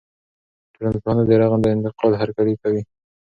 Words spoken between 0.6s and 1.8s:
ټولنپوهنه د رغنده